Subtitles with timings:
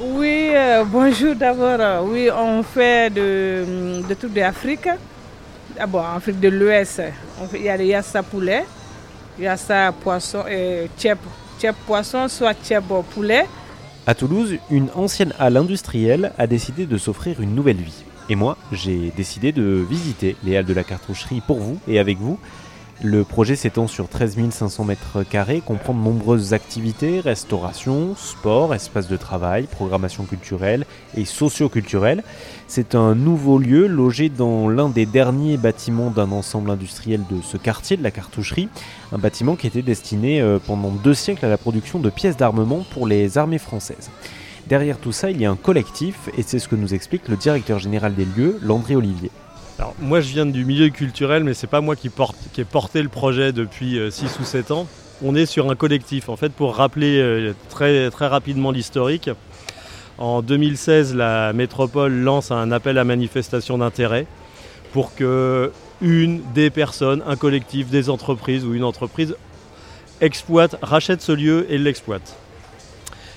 [0.00, 2.04] Oui, euh, bonjour d'abord.
[2.04, 4.88] Oui, on fait de, de tout d'Afrique.
[5.76, 7.02] D'abord, en Afrique de l'Ouest,
[7.52, 8.64] il y a le yassa poulet,
[9.40, 11.18] yassa poisson et tchèp,
[11.58, 13.46] tchèp poisson, soit tchèp poulet.
[14.06, 18.04] À Toulouse, une ancienne halle industrielle a décidé de s'offrir une nouvelle vie.
[18.28, 22.18] Et moi, j'ai décidé de visiter les halles de la cartoucherie pour vous et avec
[22.18, 22.38] vous.
[23.00, 29.06] Le projet s'étend sur 13 500 mètres carrés, comprend de nombreuses activités, restauration, sport, espace
[29.06, 30.84] de travail, programmation culturelle
[31.16, 32.24] et socio-culturelle.
[32.66, 37.56] C'est un nouveau lieu logé dans l'un des derniers bâtiments d'un ensemble industriel de ce
[37.56, 38.68] quartier de la cartoucherie,
[39.12, 42.84] un bâtiment qui était destiné euh, pendant deux siècles à la production de pièces d'armement
[42.90, 44.10] pour les armées françaises.
[44.66, 47.36] Derrière tout ça, il y a un collectif et c'est ce que nous explique le
[47.36, 49.30] directeur général des lieux, Landré Olivier.
[49.78, 53.08] Alors, moi, je viens du milieu culturel, mais c'est pas moi qui, ai porté le
[53.08, 54.88] projet depuis 6 euh, ou 7 ans.
[55.22, 56.28] On est sur un collectif.
[56.28, 59.30] En fait, pour rappeler euh, très, très rapidement l'historique,
[60.18, 64.26] en 2016, la métropole lance un appel à manifestation d'intérêt
[64.92, 69.36] pour que une des personnes, un collectif, des entreprises ou une entreprise
[70.20, 72.36] exploite, rachète ce lieu et l'exploite.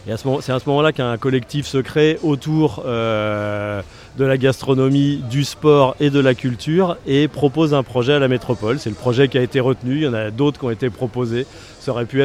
[0.08, 3.84] Et c'est à ce moment-là qu'un collectif se crée autour euh,
[4.18, 8.28] de la gastronomie, du sport et de la culture et propose un projet à la
[8.28, 8.80] métropole.
[8.80, 10.90] C'est le projet qui a été retenu, il y en a d'autres qui ont été
[10.90, 11.46] proposés.
[11.80, 12.18] Ça aurait pu,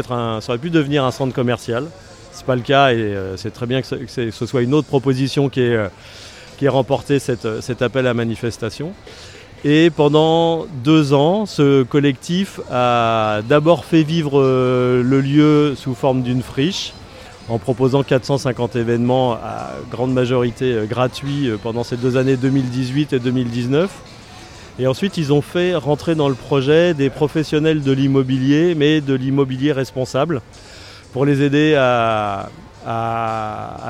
[0.70, 1.87] devenir un centre commercial.
[2.33, 4.89] Ce n'est pas le cas et euh, c'est très bien que ce, soit une autre
[4.89, 8.93] proposition qui ait, euh, remporté cette, cet appel à manifestation.
[9.65, 16.43] Et pendant deux ans, ce collectif a d'abord fait vivre le lieu sous forme d'une
[16.43, 16.93] friche
[17.49, 23.13] en proposant 450 événements à grande majorité euh, gratuits euh, pendant ces deux années 2018
[23.13, 23.91] et 2019.
[24.79, 29.15] Et ensuite, ils ont fait rentrer dans le projet des professionnels de l'immobilier, mais de
[29.15, 30.43] l'immobilier responsable,
[31.13, 32.51] pour les aider à,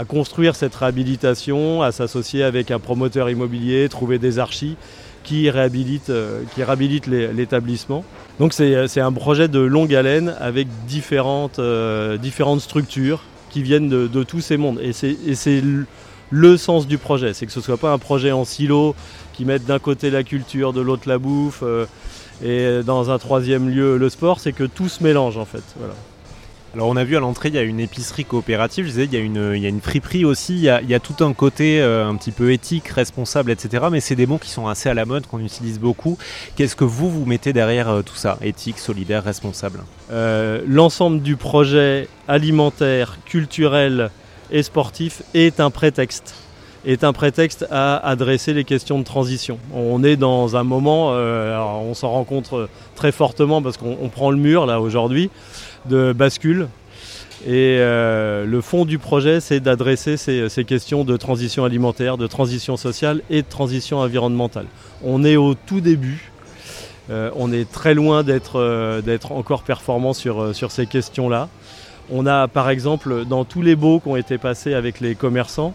[0.09, 4.77] construire cette réhabilitation, à s'associer avec un promoteur immobilier, trouver des archis
[5.25, 6.43] qui réhabilitent, euh,
[7.34, 8.05] l'établissement.
[8.39, 11.59] Donc c'est un projet de longue haleine avec différentes
[12.61, 14.81] structures qui viennent de, tous ces mondes.
[14.81, 15.62] Et c'est
[16.31, 18.95] le sens du projet, c'est que ce ne soit pas un projet en silo
[19.33, 21.87] qui mette d'un côté la culture, de l'autre la bouffe, euh,
[22.45, 25.62] et dans un troisième lieu le sport, c'est que tout se mélange en fait.
[26.76, 29.14] Alors on a vu à l'entrée, il y a une épicerie coopérative, je disais, il
[29.14, 32.53] y a une, friperie aussi, il y a, tout un côté euh, un petit peu
[32.53, 33.87] éthique, responsable, etc.
[33.91, 36.19] Mais c'est des mots qui sont assez à la mode, qu'on utilise beaucoup.
[36.54, 38.36] Qu'est-ce que vous, vous mettez derrière euh, tout ça?
[38.42, 39.84] Éthique, solidaire, responsable?
[40.10, 44.10] Euh, L'ensemble du projet alimentaire, culturel
[44.50, 46.34] et sportif est un prétexte
[46.86, 49.58] est un prétexte à adresser les questions de transition.
[49.74, 52.54] On est dans un moment, on s'en rend compte
[52.94, 55.30] très fortement parce qu'on prend le mur là aujourd'hui,
[55.86, 56.69] de bascule.
[57.44, 62.76] Et euh, le fond du projet, c'est d'adresser ces, questions de transition alimentaire, de transition
[62.76, 64.66] sociale et de transition environnementale.
[65.04, 66.32] On est au tout début.
[67.10, 71.48] Euh, on est très loin d'être euh, encore performant sur, sur ces questions-là.
[72.10, 75.74] On a par exemple dans tous les baux qui ont été passés avec les commerçants,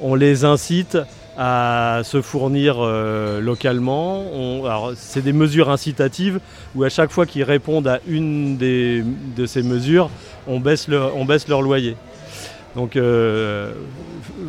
[0.00, 0.98] on les incite
[1.38, 4.24] à se fournir euh, localement.
[4.96, 6.40] c'est des mesures incitatives
[6.74, 10.10] où à chaque fois qu'ils répondent à une de ces mesures,
[10.46, 11.96] on baisse, on baisse leur loyer.
[12.74, 13.72] Donc euh,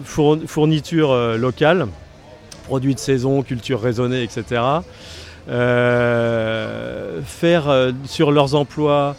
[0.04, 1.88] fourniture euh, locale,
[2.66, 4.62] produits de saison, culture raisonnée, etc.
[7.26, 9.16] faire sur leurs emplois,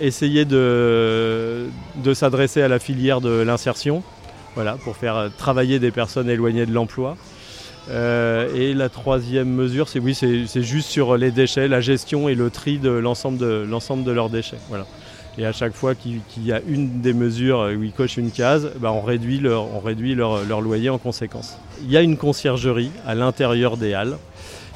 [0.00, 1.68] essayer de
[2.14, 4.02] s'adresser à la filière de l'insertion
[4.54, 7.16] voilà, pour faire euh, travailler des personnes éloignées de l'emploi.
[7.90, 12.34] Euh, et la troisième mesure, c'est oui, c'est juste sur les déchets, la gestion et
[12.34, 14.58] le tri de l'ensemble de, de leurs déchets.
[14.68, 14.86] Voilà.
[15.38, 18.70] Et à chaque fois qu'il y a une des mesures où ils cochent une case,
[18.78, 21.56] bah, on réduit, leur, on réduit leur, loyer en conséquence.
[21.82, 24.18] Il y a une conciergerie à l'intérieur des halles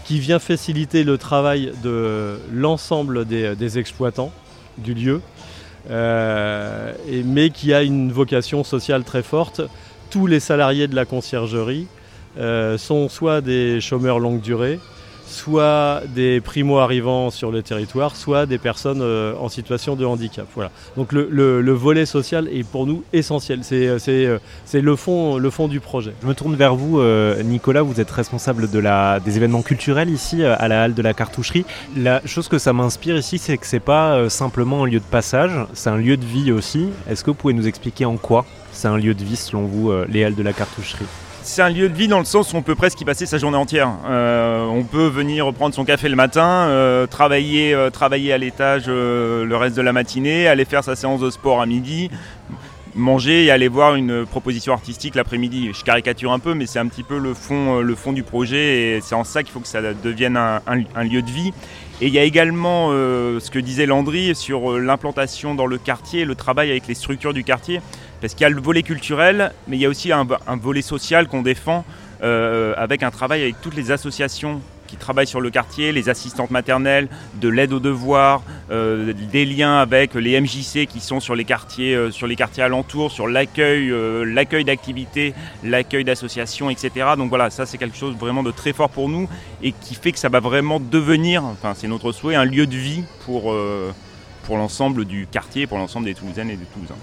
[0.06, 4.32] qui vient faciliter le travail de l'ensemble des exploitants
[4.78, 5.20] du lieu
[5.90, 6.92] euh,
[7.24, 9.60] mais qui a une vocation sociale très forte.
[10.10, 11.86] Tous les salariés de la conciergerie
[12.38, 14.78] euh, sont soit des chômeurs longue durée,
[15.26, 20.46] soit des primo-arrivants sur le territoire, soit des personnes euh, en situation de handicap.
[20.96, 23.60] Donc le, volet social est pour nous essentiel.
[23.62, 24.38] C'est euh,
[24.72, 26.14] le, fond, le fond du projet.
[26.22, 27.82] Je me tourne vers vous, euh, Nicolas.
[27.82, 31.64] Vous êtes responsable des événements culturels ici à la halle de la cartoucherie.
[31.96, 35.52] La chose que ça m'inspire ici, c'est que c'est pas simplement un lieu de passage,
[35.74, 36.88] c'est un lieu de vie aussi.
[37.10, 39.92] Est-ce que vous pouvez nous expliquer en quoi c'est un lieu de vie selon vous,
[40.08, 41.06] les halles de la cartoucherie?
[41.46, 43.38] C'est un lieu de vie dans le sens où on peut presque y passer sa
[43.38, 43.90] journée entière.
[44.08, 48.86] Euh, on peut venir prendre son café le matin, euh, travailler, euh, travailler à l'étage
[48.88, 52.10] le reste de la matinée, aller faire sa séance de sport à midi.
[52.94, 55.70] manger et aller voir une proposition artistique l'après-midi.
[55.74, 58.96] Je caricature un peu, mais c'est un petit peu le fond, le fond du projet
[58.96, 61.52] et c'est en ça qu'il faut que ça devienne un, lieu de vie.
[62.00, 66.34] Et il y a également ce que disait Landry sur l'implantation dans le quartier, le
[66.34, 67.82] travail avec les structures du quartier.
[68.20, 70.26] Parce qu'il y a le volet culturel, mais il y a aussi un,
[70.56, 71.84] volet social qu'on défend
[72.22, 77.08] avec un travail avec toutes les associations qui travaillent sur le quartier, les assistantes maternelles,
[77.34, 81.94] de l'aide aux devoirs, euh, des liens avec les MJC qui sont sur les quartiers,
[81.94, 86.90] euh, sur les quartiers alentours, sur l'accueil, euh, l'accueil d'activités, l'accueil d'associations, etc.
[87.16, 89.28] Donc voilà, ça c'est quelque chose vraiment de très fort pour nous
[89.62, 92.76] et qui fait que ça va vraiment devenir, enfin c'est notre souhait, un lieu de
[92.76, 93.54] vie pour,
[94.44, 96.94] pour l'ensemble du quartier, pour l'ensemble des Toulousaines et des Toulousains.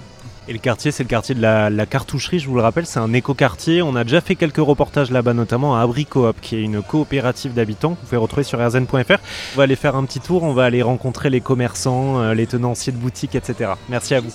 [0.48, 3.14] Et le quartier, c'est le quartier de la, cartoucherie, je vous le rappelle, c'est un
[3.14, 3.82] éco-quartier.
[3.82, 7.92] On a déjà fait quelques reportages là-bas, notamment à Abricoop, qui est une coopérative d'habitants
[7.92, 9.20] vous pouvez retrouver sur rzn.fr.
[9.54, 12.48] On va aller faire un petit tour, on va aller rencontrer les commerçants, euh, les
[12.48, 13.72] tenanciers de boutiques, etc.
[13.90, 14.32] Merci à vous.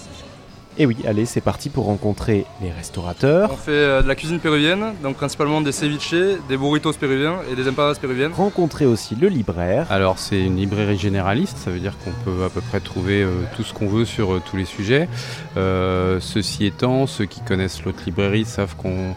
[0.81, 3.51] Et oui, allez, c'est parti pour rencontrer les restaurateurs.
[3.53, 6.15] On fait euh, de la cuisine péruvienne, donc principalement des ceviches,
[6.49, 8.33] des burritos péruviens et des empanadas péruviennes.
[8.33, 9.91] Rencontrer aussi le libraire.
[9.91, 13.33] Alors c'est une librairie généraliste, ça veut dire qu'on peut à peu près trouver euh,
[13.57, 15.09] tout ce qu'on veut sur euh, tous les sujets.
[15.57, 19.17] ceci étant, ceux qui connaissent l'autre librairie savent qu'on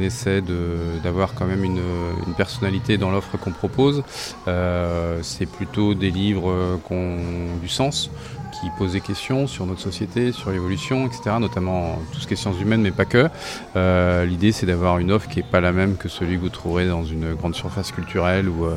[0.00, 0.42] essaie
[1.02, 1.80] d'avoir quand même une,
[2.36, 4.02] personnalité dans l'offre qu'on propose.
[5.22, 7.16] c'est plutôt des livres qui ont
[7.60, 8.10] du sens,
[8.60, 12.36] qui pose des questions sur notre société, sur l'évolution, etc., notamment tout ce qui est
[12.36, 13.28] sciences humaines, mais pas que.
[13.76, 16.48] Euh, l'idée, c'est d'avoir une offre qui n'est pas la même que celui que vous
[16.48, 18.76] trouverez dans une grande surface culturelle ou, euh,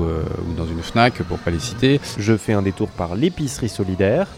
[0.00, 2.00] euh, ou, dans une FNAC, pour pas les citer.
[2.18, 4.28] Je fais un détour par l'épicerie solidaire.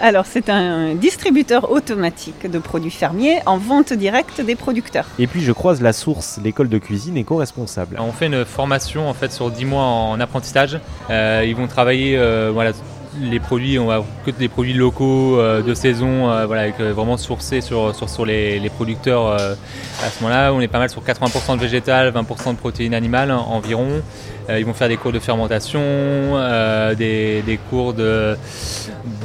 [0.00, 5.06] Alors, c'est un distributeur automatique de produits fermiers en vente directe des producteurs.
[5.18, 7.96] Et puis, je croise la source, l'école de cuisine éco-responsable.
[7.98, 10.80] On fait une formation en fait sur 10 mois en apprentissage.
[11.10, 12.16] ils vont travailler
[12.52, 12.72] voilà,
[13.20, 16.92] les produits, on va que des produits locaux euh, de saison, euh, voilà, avec, euh,
[16.92, 20.52] vraiment sourcés sur, sur, les, producteurs à ce moment-là.
[20.52, 24.02] On est pas mal sur 80% de végétal, 20% de protéines animales environ.
[24.48, 25.80] Ils vont faire des cours de fermentation,
[26.96, 28.36] des, des, cours de,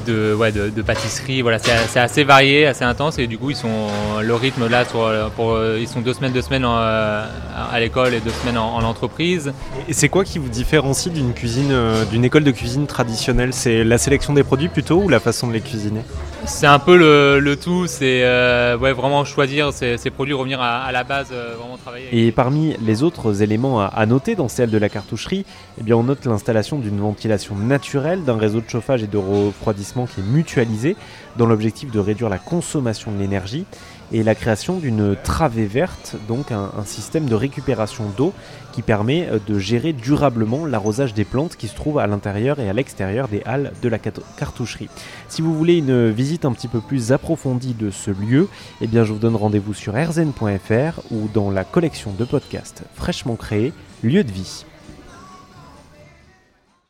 [0.07, 1.41] de, ouais, de, pâtisserie.
[1.41, 3.88] Voilà, c'est assez varié, assez intense et du coup ils sont
[4.21, 8.57] le rythme là pour, ils sont deux semaines, deux semaines à l'école et deux semaines
[8.57, 9.53] en, entreprise.
[9.88, 11.74] Et c'est quoi qui vous différencie d'une cuisine,
[12.09, 13.53] d'une école de cuisine traditionnelle?
[13.53, 16.01] C'est la sélection des produits plutôt ou la façon de les cuisiner?
[16.45, 21.03] C'est un peu le, tout, c'est euh, ouais, vraiment choisir ces, produits, revenir à, la
[21.03, 22.07] base, euh, vraiment travailler.
[22.12, 25.46] Et parmi les autres éléments à, noter dans celle de la cartoucherie,
[25.78, 30.06] eh bien on note l'installation d'une ventilation naturelle, d'un réseau de chauffage et de refroidissement
[30.06, 30.96] qui est mutualisé
[31.38, 33.66] dans l'objectif de réduire la consommation de l'énergie
[34.13, 38.34] et la création d'une travée verte, donc un, système de récupération d'eau
[38.74, 42.69] qui permet euh, de gérer durablement l'arrosage des plantes qui se trouvent à l'intérieur et
[42.69, 44.90] à l'extérieur des halles de la cartoucherie.
[45.30, 48.50] Si vous voulez une visite un petit peu plus approfondie de ce lieu,
[48.81, 53.36] eh bien je vous donne rendez-vous sur rzn.fr ou dans la collection de podcasts fraîchement
[53.36, 53.74] créés
[54.04, 54.66] Lieu de vie.